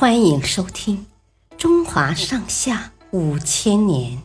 [0.00, 1.06] 欢迎收听
[1.58, 4.16] 《中华上下五千年》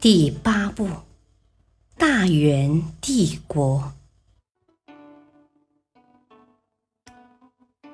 [0.00, 0.86] 第八部
[1.96, 3.92] 《大元帝国》。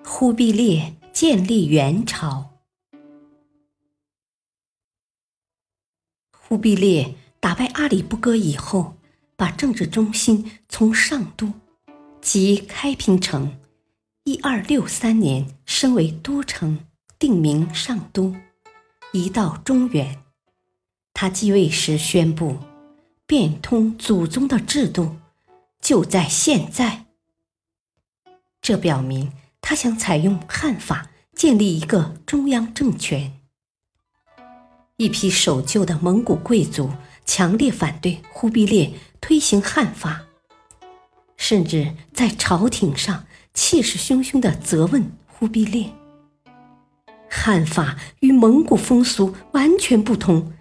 [0.02, 2.52] 忽必烈建立元朝。
[6.32, 8.94] 忽必烈打败阿里不哥以后，
[9.36, 11.52] 把政治中心从上都
[12.22, 13.58] 即开平城。
[14.26, 16.86] 一二六三年升为都城，
[17.18, 18.34] 定名上都，
[19.12, 20.22] 移到中原。
[21.12, 22.56] 他继位时宣布，
[23.26, 25.16] 变通祖宗的制度，
[25.78, 27.04] 就在现在。
[28.62, 33.38] 这表明他想采用汉法建立一个中央政权。
[34.96, 36.90] 一批守旧的蒙古贵族
[37.26, 40.24] 强烈反对忽必烈推行汉法，
[41.36, 43.26] 甚至在朝廷上。
[43.54, 45.88] 气势汹汹的责问忽必烈
[47.30, 50.52] ：“汉法与蒙古风俗完全不同，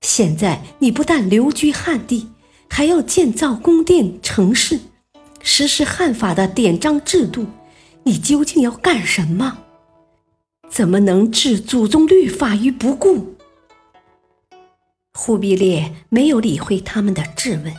[0.00, 2.28] 现在你不但留居汉地，
[2.68, 4.80] 还要建造宫殿城市，
[5.40, 7.46] 实施汉法的典章制度，
[8.02, 9.58] 你究竟要干什么？
[10.68, 13.36] 怎么能置祖宗律法于不顾？”
[15.14, 17.72] 忽必烈没有理会他们的质问，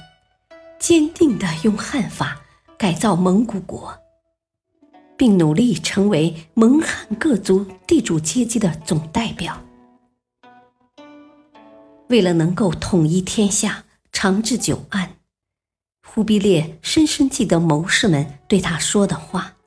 [0.80, 2.42] 坚定地用汉法
[2.78, 4.01] 改造蒙古国。
[5.22, 9.64] 并努力成为蒙汉各族地主阶级的总代表。
[12.10, 15.18] 为了能够统一天下、长治久安，
[16.04, 19.58] 忽必烈深深记得谋士们对他说的话：“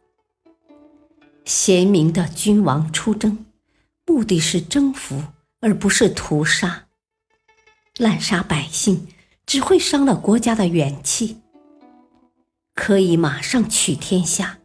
[1.47, 3.47] 贤明的君王出征，
[4.07, 5.23] 目的是征服，
[5.61, 6.87] 而不是屠杀。
[7.99, 9.07] 滥杀百姓
[9.47, 11.37] 只会伤了国家的元气。
[12.75, 14.59] 可以马上取天下。”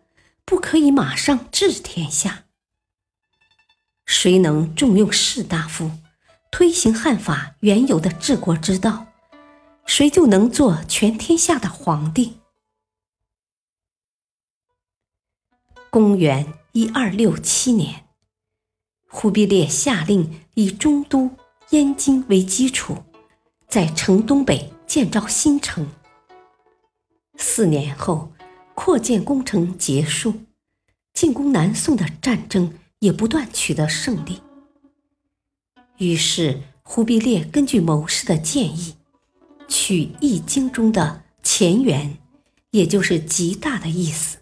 [0.70, 2.44] 可以马上治天下。
[4.06, 5.90] 谁能重用士大夫，
[6.52, 9.08] 推行汉法原有的治国之道，
[9.88, 12.38] 谁就能做全天下的皇帝。
[15.90, 18.06] 公元一二六七年，
[19.08, 21.32] 忽必烈下令以中都
[21.72, 23.06] 燕京为基础，
[23.68, 25.90] 在城东北建造新城。
[27.40, 28.32] 四年后。
[28.76, 30.34] 扩建工程结束，
[31.20, 34.42] 进攻南宋的战争也不断取得胜利。
[35.98, 38.96] 于是，忽必烈根据谋士的建议，
[39.68, 42.18] 取《易经》中的“乾元”，
[42.72, 44.38] 也就是极大的意思，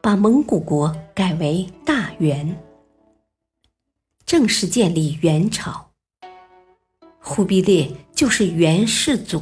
[0.00, 2.60] 把蒙古国改为大元，
[4.26, 5.92] 正式建立元朝。
[7.20, 9.40] 忽必烈就是元世祖。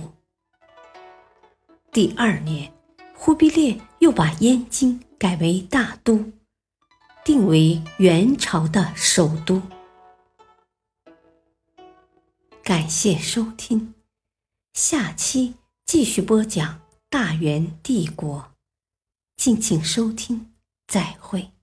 [1.90, 2.70] 第二年。
[3.14, 6.22] 忽必烈又把燕京改为大都，
[7.26, 9.60] 定为元朝的首都。
[12.62, 13.94] 感谢收听，
[14.74, 18.52] 下期继续播讲大元帝国，
[19.36, 20.52] 敬请收听，
[20.86, 21.55] 再会。